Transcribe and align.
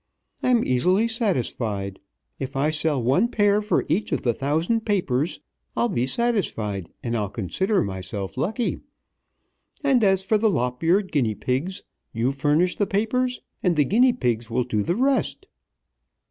I'm 0.41 0.65
easily 0.65 1.07
satisfied. 1.07 1.99
If 2.39 2.55
I 2.55 2.71
sell 2.71 2.99
one 3.03 3.27
pair 3.27 3.61
for 3.61 3.85
each 3.87 4.11
of 4.11 4.23
the 4.23 4.33
thousand 4.33 4.83
papers 4.83 5.41
I'll 5.77 5.89
be 5.89 6.07
satisfied, 6.07 6.89
and 7.03 7.15
I'll 7.15 7.29
consider 7.29 7.83
myself 7.83 8.35
lucky. 8.35 8.79
And 9.83 10.03
as 10.03 10.23
for 10.23 10.39
the 10.39 10.49
lop 10.49 10.81
eared 10.81 11.11
guinea 11.11 11.35
pigs 11.35 11.83
you 12.13 12.31
furnish 12.31 12.77
the 12.77 12.87
papers, 12.87 13.41
and 13.61 13.75
the 13.75 13.85
guinea 13.85 14.11
pigs 14.13 14.49
will 14.49 14.63
do 14.63 14.81
the 14.81 14.95
rest!" 14.95 15.45